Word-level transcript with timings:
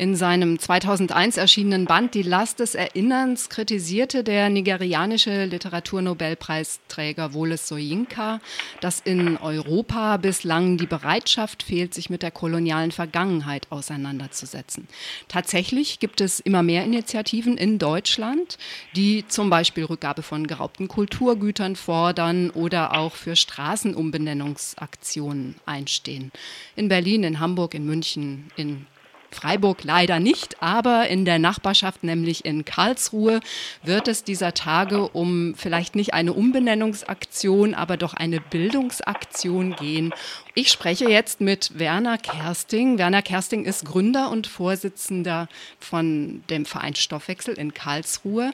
In 0.00 0.16
seinem 0.16 0.58
2001 0.58 1.36
erschienenen 1.36 1.84
Band 1.84 2.14
Die 2.14 2.22
Last 2.22 2.60
des 2.60 2.74
Erinnerns 2.74 3.50
kritisierte 3.50 4.24
der 4.24 4.48
nigerianische 4.48 5.44
Literaturnobelpreisträger 5.44 7.34
Woles 7.34 7.68
Soyinka, 7.68 8.40
dass 8.80 9.00
in 9.00 9.36
Europa 9.36 10.16
bislang 10.16 10.78
die 10.78 10.86
Bereitschaft 10.86 11.62
fehlt, 11.62 11.92
sich 11.92 12.08
mit 12.08 12.22
der 12.22 12.30
kolonialen 12.30 12.92
Vergangenheit 12.92 13.66
auseinanderzusetzen. 13.68 14.88
Tatsächlich 15.28 15.98
gibt 15.98 16.22
es 16.22 16.40
immer 16.40 16.62
mehr 16.62 16.82
Initiativen 16.82 17.58
in 17.58 17.78
Deutschland, 17.78 18.56
die 18.96 19.26
zum 19.28 19.50
Beispiel 19.50 19.84
Rückgabe 19.84 20.22
von 20.22 20.46
geraubten 20.46 20.88
Kulturgütern 20.88 21.76
fordern 21.76 22.48
oder 22.48 22.96
auch 22.96 23.16
für 23.16 23.36
Straßenumbenennungsaktionen 23.36 25.56
einstehen. 25.66 26.32
In 26.74 26.88
Berlin, 26.88 27.22
in 27.22 27.38
Hamburg, 27.38 27.74
in 27.74 27.84
München, 27.84 28.50
in 28.56 28.86
Freiburg 29.30 29.84
leider 29.84 30.20
nicht, 30.20 30.62
aber 30.62 31.08
in 31.08 31.24
der 31.24 31.38
Nachbarschaft, 31.38 32.02
nämlich 32.02 32.44
in 32.44 32.64
Karlsruhe, 32.64 33.40
wird 33.82 34.08
es 34.08 34.24
dieser 34.24 34.54
Tage 34.54 35.08
um 35.08 35.54
vielleicht 35.56 35.94
nicht 35.94 36.14
eine 36.14 36.32
Umbenennungsaktion, 36.32 37.74
aber 37.74 37.96
doch 37.96 38.14
eine 38.14 38.40
Bildungsaktion 38.40 39.76
gehen. 39.76 40.12
Ich 40.54 40.70
spreche 40.70 41.08
jetzt 41.08 41.40
mit 41.40 41.78
Werner 41.78 42.18
Kersting. 42.18 42.98
Werner 42.98 43.22
Kersting 43.22 43.64
ist 43.64 43.84
Gründer 43.84 44.30
und 44.30 44.46
Vorsitzender 44.46 45.48
von 45.78 46.42
dem 46.50 46.66
Verein 46.66 46.94
Stoffwechsel 46.94 47.54
in 47.54 47.72
Karlsruhe. 47.72 48.52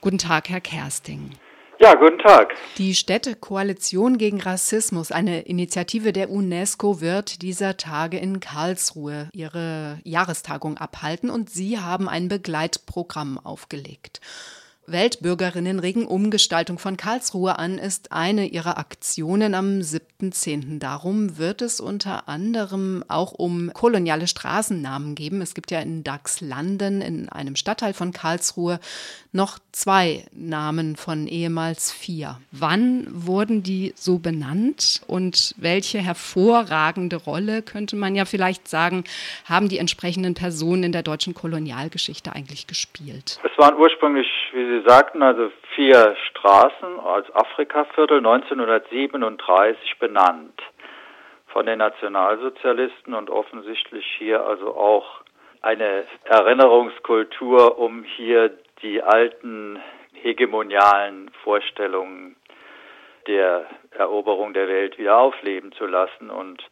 Guten 0.00 0.18
Tag, 0.18 0.48
Herr 0.48 0.60
Kersting. 0.60 1.30
Ja, 1.82 1.96
guten 1.96 2.20
Tag. 2.20 2.54
Die 2.78 2.94
Städtekoalition 2.94 4.16
gegen 4.16 4.40
Rassismus, 4.40 5.10
eine 5.10 5.40
Initiative 5.40 6.12
der 6.12 6.30
UNESCO, 6.30 7.00
wird 7.00 7.42
dieser 7.42 7.76
Tage 7.76 8.18
in 8.18 8.38
Karlsruhe 8.38 9.28
ihre 9.32 9.98
Jahrestagung 10.04 10.78
abhalten 10.78 11.28
und 11.28 11.50
Sie 11.50 11.80
haben 11.80 12.08
ein 12.08 12.28
Begleitprogramm 12.28 13.36
aufgelegt. 13.36 14.20
Weltbürgerinnen 14.86 15.78
regen 15.78 16.06
Umgestaltung 16.06 16.78
von 16.78 16.96
Karlsruhe 16.96 17.56
an, 17.56 17.78
ist 17.78 18.10
eine 18.10 18.46
ihrer 18.46 18.78
Aktionen 18.78 19.54
am 19.54 19.78
7.10. 19.78 20.80
Darum 20.80 21.38
wird 21.38 21.62
es 21.62 21.78
unter 21.78 22.28
anderem 22.28 23.04
auch 23.06 23.32
um 23.32 23.70
koloniale 23.72 24.26
Straßennamen 24.26 25.14
geben. 25.14 25.40
Es 25.40 25.54
gibt 25.54 25.70
ja 25.70 25.80
in 25.80 26.02
Dachslanden, 26.02 27.00
in 27.00 27.28
einem 27.28 27.54
Stadtteil 27.54 27.94
von 27.94 28.12
Karlsruhe, 28.12 28.80
noch 29.30 29.60
zwei 29.70 30.24
Namen 30.32 30.96
von 30.96 31.28
ehemals 31.28 31.92
vier. 31.92 32.38
Wann 32.50 33.06
wurden 33.08 33.62
die 33.62 33.92
so 33.96 34.18
benannt 34.18 35.00
und 35.06 35.54
welche 35.58 35.98
hervorragende 35.98 37.16
Rolle, 37.16 37.62
könnte 37.62 37.94
man 37.94 38.16
ja 38.16 38.24
vielleicht 38.24 38.66
sagen, 38.66 39.04
haben 39.44 39.68
die 39.68 39.78
entsprechenden 39.78 40.34
Personen 40.34 40.82
in 40.82 40.92
der 40.92 41.02
deutschen 41.02 41.34
Kolonialgeschichte 41.34 42.32
eigentlich 42.32 42.66
gespielt? 42.66 43.38
Es 43.44 43.56
waren 43.58 43.76
ursprünglich, 43.76 44.26
wie 44.52 44.71
Sie 44.72 44.80
sagten, 44.88 45.22
also 45.22 45.52
vier 45.74 46.16
Straßen 46.30 46.98
als 47.00 47.30
Afrikaviertel 47.36 48.26
1937 48.26 49.98
benannt 49.98 50.62
von 51.48 51.66
den 51.66 51.78
Nationalsozialisten 51.78 53.12
und 53.12 53.28
offensichtlich 53.28 54.06
hier 54.16 54.42
also 54.46 54.74
auch 54.74 55.20
eine 55.60 56.04
Erinnerungskultur, 56.24 57.76
um 57.78 58.02
hier 58.02 58.56
die 58.80 59.02
alten 59.02 59.78
hegemonialen 60.14 61.30
Vorstellungen 61.44 62.36
der 63.26 63.66
Eroberung 63.90 64.54
der 64.54 64.68
Welt 64.68 64.96
wieder 64.96 65.18
aufleben 65.18 65.72
zu 65.72 65.84
lassen. 65.84 66.30
Und 66.30 66.62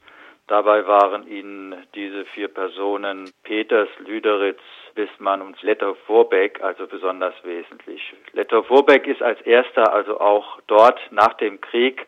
dabei 0.51 0.87
waren 0.87 1.27
ihnen 1.27 1.77
diese 1.95 2.25
vier 2.27 2.49
Personen 2.49 3.33
Peters, 3.45 3.89
Lüderitz, 3.99 4.61
Wissmann 4.95 5.43
und 5.43 5.63
Letter-Vorbeck 5.63 6.63
also 6.63 6.87
besonders 6.87 7.35
wesentlich. 7.45 8.13
Letter-Vorbeck 8.33 9.07
ist 9.07 9.23
als 9.23 9.41
erster 9.43 9.93
also 9.93 10.21
auch 10.21 10.61
dort 10.67 11.01
nach 11.11 11.35
dem 11.35 11.61
Krieg 11.61 12.07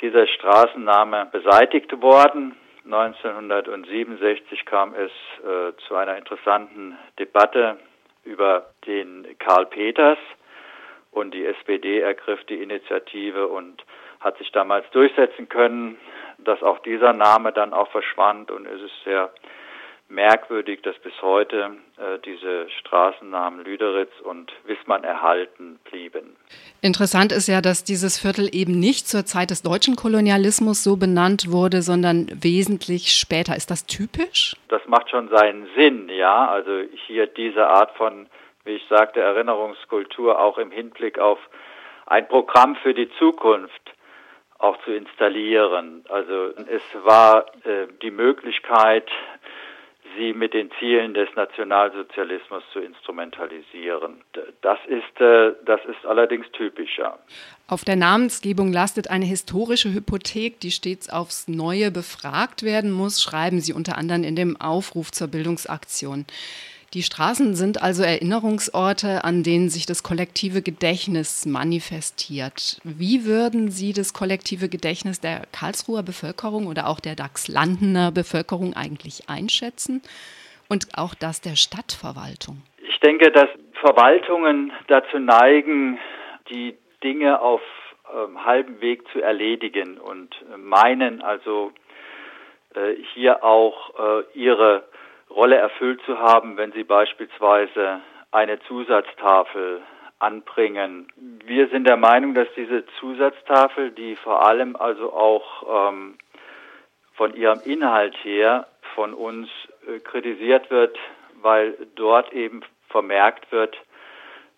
dieser 0.00 0.26
Straßenname 0.26 1.28
beseitigt 1.30 2.00
worden. 2.00 2.56
1967 2.84 4.64
kam 4.64 4.94
es 4.94 5.10
äh, 5.44 5.76
zu 5.86 5.94
einer 5.94 6.16
interessanten 6.16 6.96
Debatte 7.18 7.76
über 8.24 8.70
den 8.86 9.26
Karl 9.38 9.66
Peters 9.66 10.18
und 11.12 11.34
die 11.34 11.44
SPD 11.44 12.00
ergriff 12.00 12.42
die 12.44 12.62
Initiative 12.62 13.48
und 13.48 13.84
hat 14.20 14.38
sich 14.38 14.50
damals 14.52 14.88
durchsetzen 14.90 15.48
können, 15.48 15.98
dass 16.44 16.62
auch 16.62 16.78
dieser 16.80 17.12
Name 17.12 17.52
dann 17.52 17.72
auch 17.72 17.90
verschwand 17.90 18.50
und 18.50 18.66
es 18.66 18.80
ist 18.82 19.04
sehr 19.04 19.30
merkwürdig, 20.10 20.82
dass 20.82 20.98
bis 20.98 21.12
heute 21.22 21.76
äh, 21.96 22.18
diese 22.24 22.68
Straßennamen 22.80 23.64
Lüderitz 23.64 24.10
und 24.22 24.52
Wissmann 24.64 25.04
erhalten 25.04 25.78
blieben. 25.84 26.36
Interessant 26.82 27.32
ist 27.32 27.46
ja, 27.46 27.60
dass 27.60 27.84
dieses 27.84 28.18
Viertel 28.18 28.48
eben 28.52 28.78
nicht 28.78 29.08
zur 29.08 29.24
Zeit 29.24 29.50
des 29.50 29.62
deutschen 29.62 29.96
Kolonialismus 29.96 30.82
so 30.82 30.96
benannt 30.96 31.50
wurde, 31.50 31.82
sondern 31.82 32.26
wesentlich 32.42 33.12
später. 33.12 33.56
Ist 33.56 33.70
das 33.70 33.86
typisch? 33.86 34.56
Das 34.68 34.82
macht 34.86 35.10
schon 35.10 35.28
seinen 35.28 35.68
Sinn, 35.76 36.08
ja. 36.08 36.48
Also 36.48 36.82
hier 37.06 37.26
diese 37.26 37.68
Art 37.68 37.96
von, 37.96 38.26
wie 38.64 38.72
ich 38.72 38.86
sagte, 38.88 39.20
Erinnerungskultur 39.20 40.40
auch 40.40 40.58
im 40.58 40.70
Hinblick 40.70 41.18
auf 41.18 41.38
ein 42.06 42.26
Programm 42.26 42.74
für 42.76 42.94
die 42.94 43.08
Zukunft 43.18 43.92
auch 44.60 44.76
zu 44.84 44.92
installieren. 44.92 46.04
Also 46.08 46.50
es 46.68 46.82
war 47.04 47.46
äh, 47.64 47.86
die 48.02 48.10
Möglichkeit, 48.10 49.08
sie 50.16 50.32
mit 50.32 50.54
den 50.54 50.70
Zielen 50.78 51.14
des 51.14 51.28
Nationalsozialismus 51.34 52.62
zu 52.72 52.80
instrumentalisieren. 52.80 54.22
Das 54.60 54.78
ist, 54.86 55.20
äh, 55.20 55.52
das 55.64 55.80
ist 55.86 56.04
allerdings 56.04 56.46
typischer. 56.52 57.18
Auf 57.68 57.84
der 57.84 57.96
Namensgebung 57.96 58.72
lastet 58.72 59.10
eine 59.10 59.24
historische 59.24 59.92
Hypothek, 59.92 60.60
die 60.60 60.70
stets 60.70 61.08
aufs 61.08 61.48
Neue 61.48 61.90
befragt 61.90 62.62
werden 62.62 62.90
muss, 62.90 63.22
schreiben 63.22 63.60
Sie 63.60 63.72
unter 63.72 63.96
anderem 63.96 64.24
in 64.24 64.36
dem 64.36 64.60
Aufruf 64.60 65.10
zur 65.12 65.28
Bildungsaktion. 65.28 66.26
Die 66.92 67.02
Straßen 67.04 67.54
sind 67.54 67.82
also 67.82 68.02
Erinnerungsorte, 68.02 69.22
an 69.22 69.44
denen 69.44 69.68
sich 69.68 69.86
das 69.86 70.02
kollektive 70.02 70.60
Gedächtnis 70.60 71.46
manifestiert. 71.46 72.80
Wie 72.82 73.24
würden 73.24 73.70
Sie 73.70 73.92
das 73.92 74.12
kollektive 74.12 74.68
Gedächtnis 74.68 75.20
der 75.20 75.42
Karlsruher 75.52 76.02
Bevölkerung 76.02 76.66
oder 76.66 76.88
auch 76.88 76.98
der 76.98 77.14
Dachslandener 77.14 78.10
Bevölkerung 78.10 78.74
eigentlich 78.74 79.28
einschätzen? 79.28 80.02
Und 80.68 80.88
auch 80.96 81.14
das 81.14 81.40
der 81.40 81.54
Stadtverwaltung? 81.54 82.62
Ich 82.82 82.98
denke, 82.98 83.30
dass 83.30 83.48
Verwaltungen 83.74 84.72
dazu 84.88 85.20
neigen, 85.20 85.96
die 86.50 86.76
Dinge 87.04 87.40
auf 87.40 87.60
ähm, 88.12 88.44
halbem 88.44 88.80
Weg 88.80 89.06
zu 89.12 89.20
erledigen 89.20 89.96
und 89.96 90.34
äh, 90.52 90.56
meinen 90.56 91.22
also 91.22 91.70
äh, 92.74 92.94
hier 93.14 93.44
auch 93.44 93.94
äh, 93.94 94.22
ihre 94.34 94.82
Rolle 95.30 95.56
erfüllt 95.56 96.00
zu 96.04 96.18
haben, 96.18 96.56
wenn 96.56 96.72
sie 96.72 96.84
beispielsweise 96.84 98.00
eine 98.32 98.60
Zusatztafel 98.60 99.82
anbringen. 100.18 101.08
Wir 101.44 101.68
sind 101.68 101.86
der 101.86 101.96
Meinung, 101.96 102.34
dass 102.34 102.48
diese 102.56 102.84
Zusatztafel, 102.98 103.90
die 103.90 104.16
vor 104.16 104.44
allem 104.44 104.76
also 104.76 105.12
auch 105.12 105.88
ähm, 105.88 106.18
von 107.14 107.34
ihrem 107.34 107.60
Inhalt 107.64 108.14
her 108.22 108.66
von 108.94 109.14
uns 109.14 109.48
äh, 109.86 109.98
kritisiert 110.00 110.70
wird, 110.70 110.98
weil 111.40 111.76
dort 111.94 112.32
eben 112.32 112.62
vermerkt 112.88 113.50
wird, 113.50 113.76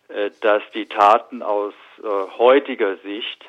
äh, 0.09 0.31
dass 0.41 0.63
die 0.75 0.87
Taten 0.87 1.43
aus 1.43 1.75
äh, 2.03 2.09
heutiger 2.39 2.97
Sicht 2.97 3.45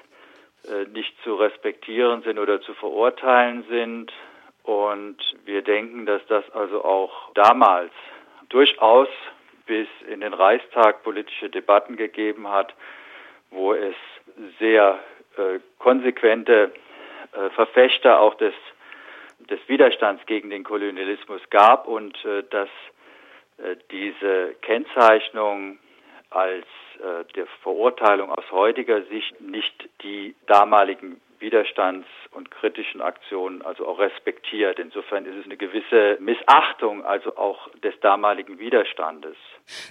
äh, 0.68 0.86
nicht 0.90 1.14
zu 1.24 1.36
respektieren 1.36 2.22
sind 2.22 2.38
oder 2.38 2.62
zu 2.62 2.74
verurteilen 2.74 3.66
sind, 3.70 4.12
und 4.64 5.18
wir 5.46 5.62
denken, 5.62 6.06
dass 6.06 6.26
das 6.28 6.50
also 6.52 6.84
auch 6.84 7.32
damals 7.34 7.92
durchaus 8.50 9.10
bis 9.66 9.88
in 10.10 10.22
den 10.22 10.34
Reichstag 10.34 11.04
politische 11.04 11.50
Debatten 11.50 11.96
gegeben 11.96 12.50
hat, 12.50 12.74
wo 13.52 13.74
es 13.74 13.96
sehr 14.60 15.00
äh, 15.38 15.60
konsequente 15.80 16.74
äh, 17.34 17.50
Verfechter 17.52 18.20
auch 18.20 18.36
des, 18.36 18.54
des 19.40 19.60
Widerstands 19.68 20.26
gegen 20.26 20.50
den 20.50 20.64
Kolonialismus 20.64 21.42
gab 21.50 21.88
und 21.88 22.24
äh, 22.26 22.44
dass 22.50 22.70
äh, 23.58 23.76
diese 23.92 24.56
Kennzeichnung 24.62 25.80
als 26.30 26.66
äh, 27.00 27.26
der 27.36 27.48
Verurteilung 27.62 28.32
aus 28.32 28.50
heutiger 28.52 29.04
Sicht 29.04 29.40
nicht 29.40 29.90
die 30.02 30.36
damaligen 30.48 31.22
Widerstands- 31.44 32.08
und 32.32 32.50
kritischen 32.50 33.02
Aktionen 33.02 33.62
also 33.62 33.86
auch 33.86 34.00
respektiert. 34.00 34.80
Insofern 34.80 35.26
ist 35.26 35.36
es 35.36 35.46
eine 35.46 35.58
gewisse 35.58 36.18
Missachtung 36.20 37.06
also 37.06 37.38
auch 37.38 37.70
des 37.84 37.94
damaligen 38.00 38.58
Widerstandes. 38.58 39.36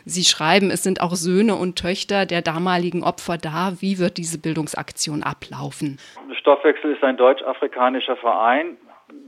Sie 0.04 0.25
schreiben, 0.25 0.70
es 0.70 0.82
sind 0.82 1.00
auch 1.00 1.12
Söhne 1.12 1.54
und 1.54 1.76
Töchter 1.78 2.26
der 2.26 2.43
damaligen 2.43 3.04
Opfer 3.04 3.37
da. 3.37 3.75
Wie 3.81 3.99
wird 3.99 4.16
diese 4.16 4.40
Bildungsaktion 4.40 5.22
ablaufen? 5.22 6.00
Stoffwechsel 6.40 6.94
ist 6.94 7.04
ein 7.04 7.16
deutsch-afrikanischer 7.16 8.16
Verein. 8.16 8.78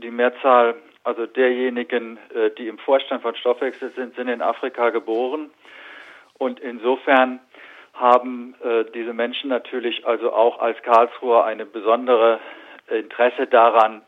Die 0.03 0.11
Mehrzahl 0.11 0.75
also 1.05 1.27
derjenigen, 1.27 2.19
äh, 2.35 2.51
die 2.57 2.67
im 2.67 2.79
Vorstand 2.79 3.23
von 3.23 3.37
Stoffwechsel 3.37 3.93
sind, 3.95 4.17
sind 4.17 4.29
in 4.29 4.41
Afrika 4.41 4.89
geboren. 4.91 5.51
Und 6.39 6.59
insofern 6.61 7.41
haben 7.95 8.55
äh, 8.63 8.85
diese 8.93 9.13
Menschen 9.13 9.49
natürlich 9.49 10.07
also 10.07 10.33
auch 10.33 10.59
als 10.61 10.81
Karlsruher 10.83 11.45
eine 11.45 11.65
besondere 11.65 12.41
Interesse 12.89 13.47
daran, 13.47 14.03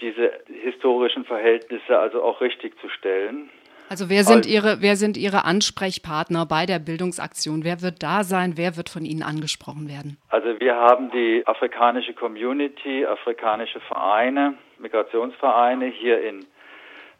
diese 0.00 0.32
historischen 0.62 1.24
Verhältnisse 1.24 1.98
also 1.98 2.22
auch 2.22 2.40
richtig 2.40 2.78
zu 2.80 2.88
stellen. 2.88 3.50
Also 3.88 4.10
wer 4.10 4.24
sind 4.24 4.46
Ihre, 4.46 4.78
wer 4.80 4.96
sind 4.96 5.16
Ihre 5.16 5.44
Ansprechpartner 5.44 6.44
bei 6.44 6.66
der 6.66 6.80
Bildungsaktion? 6.80 7.62
Wer 7.62 7.82
wird 7.82 8.02
da 8.02 8.24
sein? 8.24 8.54
Wer 8.56 8.76
wird 8.76 8.88
von 8.88 9.04
Ihnen 9.04 9.22
angesprochen 9.22 9.88
werden? 9.88 10.18
Also 10.28 10.58
wir 10.58 10.74
haben 10.74 11.10
die 11.12 11.46
afrikanische 11.46 12.12
Community, 12.12 13.06
afrikanische 13.06 13.78
Vereine, 13.80 14.54
Migrationsvereine 14.78 15.86
hier 15.86 16.20
in 16.20 16.46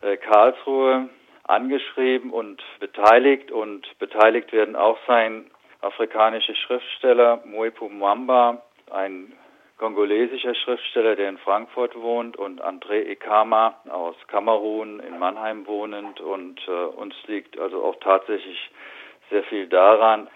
äh, 0.03 0.17
Karlsruhe 0.17 1.09
angeschrieben 1.45 2.31
und 2.31 2.61
beteiligt 2.81 3.53
und 3.53 3.87
beteiligt 4.01 4.53
werden 4.53 4.75
auch 4.75 4.99
sein 5.07 5.47
afrikanische 5.87 6.55
Schriftsteller 6.55 7.41
Moepu 7.45 7.89
Mwamba, 7.89 8.63
ein 8.91 9.33
kongolesischer 9.79 10.55
Schriftsteller, 10.55 11.17
der 11.17 11.29
in 11.29 11.39
Frankfurt 11.39 11.95
wohnt, 11.97 12.37
und 12.37 12.63
André 12.63 13.05
Ekama 13.07 13.77
aus 13.89 14.17
Kamerun 14.29 15.01
in 15.01 15.19
Mannheim 15.19 15.67
wohnend. 15.67 16.21
Und 16.21 16.61
äh, 16.67 16.71
uns 16.71 17.15
liegt 17.27 17.59
also 17.59 17.83
auch 17.85 17.97
tatsächlich 18.01 18.59
sehr 19.31 19.45
viel 19.45 19.67
daran, 19.67 20.29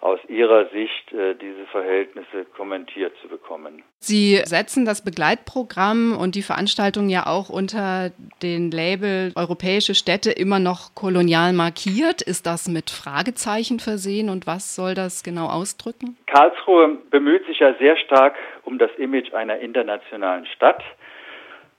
aus 0.00 0.20
Ihrer 0.28 0.66
Sicht 0.70 1.12
äh, 1.12 1.34
diese 1.34 1.66
Verhältnisse 1.66 2.44
kommentiert 2.56 3.12
zu 3.20 3.28
bekommen. 3.28 3.82
Sie 3.98 4.36
setzen 4.44 4.84
das 4.84 5.04
Begleitprogramm 5.04 6.16
und 6.16 6.34
die 6.34 6.42
Veranstaltung 6.42 7.08
ja 7.08 7.26
auch 7.26 7.48
unter 7.48 8.10
den 8.42 8.70
Label 8.70 9.32
Europäische 9.34 9.94
Städte 9.94 10.30
immer 10.30 10.58
noch 10.58 10.94
kolonial 10.94 11.52
markiert. 11.52 12.22
Ist 12.22 12.46
das 12.46 12.68
mit 12.68 12.90
Fragezeichen 12.90 13.80
versehen 13.80 14.30
und 14.30 14.46
was 14.46 14.76
soll 14.76 14.94
das 14.94 15.24
genau 15.24 15.46
ausdrücken? 15.46 16.16
Karlsruhe 16.26 16.98
bemüht 17.10 17.44
sich 17.46 17.58
ja 17.58 17.74
sehr 17.74 17.96
stark 17.96 18.36
um 18.64 18.78
das 18.78 18.90
Image 18.98 19.32
einer 19.34 19.58
internationalen 19.58 20.46
Stadt. 20.46 20.82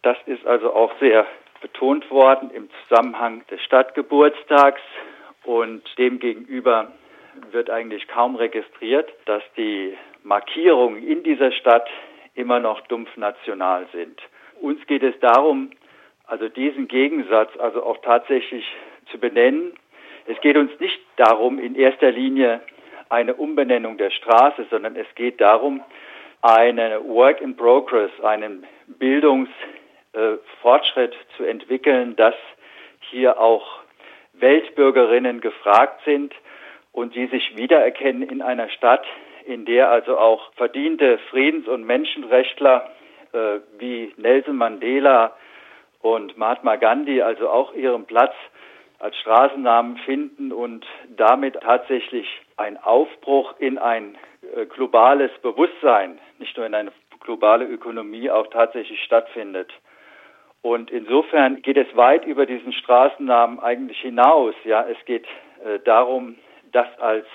Das 0.01 0.17
ist 0.25 0.45
also 0.45 0.73
auch 0.73 0.91
sehr 0.99 1.25
betont 1.61 2.09
worden 2.09 2.51
im 2.51 2.69
Zusammenhang 2.83 3.43
des 3.47 3.61
Stadtgeburtstags 3.63 4.81
und 5.43 5.83
demgegenüber 5.97 6.91
wird 7.51 7.69
eigentlich 7.69 8.07
kaum 8.07 8.35
registriert, 8.35 9.11
dass 9.25 9.43
die 9.57 9.97
Markierungen 10.23 11.05
in 11.05 11.23
dieser 11.23 11.51
Stadt 11.51 11.89
immer 12.35 12.59
noch 12.59 12.81
dumpf 12.87 13.15
national 13.17 13.87
sind. 13.91 14.21
Uns 14.61 14.85
geht 14.87 15.03
es 15.03 15.19
darum, 15.19 15.71
also 16.27 16.47
diesen 16.49 16.87
Gegensatz 16.87 17.49
also 17.57 17.83
auch 17.83 17.97
tatsächlich 18.01 18.65
zu 19.11 19.17
benennen. 19.17 19.73
Es 20.27 20.39
geht 20.41 20.57
uns 20.57 20.71
nicht 20.79 20.99
darum, 21.15 21.57
in 21.59 21.75
erster 21.75 22.11
Linie 22.11 22.61
eine 23.09 23.33
Umbenennung 23.33 23.97
der 23.97 24.11
Straße, 24.11 24.67
sondern 24.69 24.95
es 24.95 25.07
geht 25.15 25.41
darum, 25.41 25.83
eine 26.41 27.03
Work 27.05 27.41
in 27.41 27.57
Progress, 27.57 28.11
einen 28.21 28.65
Bildungsfortschritt 28.87 31.13
äh, 31.13 31.17
zu 31.35 31.43
entwickeln, 31.43 32.15
dass 32.15 32.35
hier 33.09 33.39
auch 33.39 33.79
Weltbürgerinnen 34.33 35.41
gefragt 35.41 36.01
sind, 36.05 36.33
und 36.91 37.15
die 37.15 37.27
sich 37.27 37.55
wiedererkennen 37.55 38.23
in 38.23 38.41
einer 38.41 38.69
Stadt, 38.69 39.05
in 39.45 39.65
der 39.65 39.89
also 39.89 40.17
auch 40.17 40.53
verdiente 40.53 41.17
Friedens- 41.29 41.67
und 41.67 41.83
Menschenrechtler 41.85 42.89
äh, 43.33 43.59
wie 43.77 44.13
Nelson 44.17 44.57
Mandela 44.57 45.35
und 46.01 46.37
Mahatma 46.37 46.75
Gandhi 46.75 47.21
also 47.21 47.49
auch 47.49 47.73
ihren 47.73 48.05
Platz 48.05 48.33
als 48.99 49.15
Straßennamen 49.17 49.97
finden 49.97 50.51
und 50.51 50.85
damit 51.15 51.55
tatsächlich 51.61 52.27
ein 52.57 52.77
Aufbruch 52.77 53.55
in 53.59 53.77
ein 53.77 54.17
äh, 54.55 54.65
globales 54.65 55.31
Bewusstsein, 55.41 56.19
nicht 56.37 56.55
nur 56.57 56.65
in 56.65 56.75
eine 56.75 56.91
globale 57.21 57.65
Ökonomie, 57.65 58.29
auch 58.29 58.47
tatsächlich 58.47 59.01
stattfindet. 59.03 59.71
Und 60.61 60.91
insofern 60.91 61.61
geht 61.61 61.77
es 61.77 61.87
weit 61.95 62.25
über 62.25 62.45
diesen 62.45 62.73
Straßennamen 62.73 63.59
eigentlich 63.59 63.99
hinaus. 63.99 64.53
Ja, 64.65 64.85
es 64.89 64.97
geht 65.05 65.25
äh, 65.63 65.79
darum, 65.85 66.35
das 66.71 66.87
als 66.99 67.25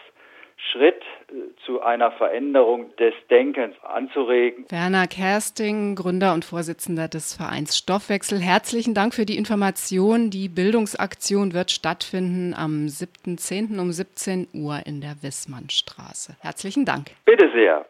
Schritt 0.72 1.02
äh, 1.28 1.34
zu 1.64 1.82
einer 1.82 2.10
Veränderung 2.12 2.94
des 2.96 3.14
Denkens 3.30 3.74
anzuregen. 3.82 4.64
Werner 4.70 5.06
Kersting, 5.06 5.94
Gründer 5.94 6.32
und 6.32 6.44
Vorsitzender 6.44 7.08
des 7.08 7.34
Vereins 7.34 7.76
Stoffwechsel, 7.76 8.40
herzlichen 8.40 8.94
Dank 8.94 9.14
für 9.14 9.26
die 9.26 9.36
Information. 9.36 10.30
Die 10.30 10.48
Bildungsaktion 10.48 11.52
wird 11.52 11.70
stattfinden 11.70 12.54
am 12.54 12.86
7.10. 12.86 13.78
um 13.80 13.92
17 13.92 14.48
Uhr 14.54 14.80
in 14.86 15.00
der 15.00 15.22
Wissmannstraße. 15.22 16.36
Herzlichen 16.40 16.84
Dank. 16.84 17.10
Bitte 17.24 17.50
sehr. 17.54 17.84